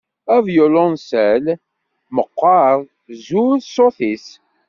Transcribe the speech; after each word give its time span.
Avyulunsal 0.35 1.45
meqqer, 2.15 2.77
zur 3.25 3.51
ṣṣut-is. 3.65 4.27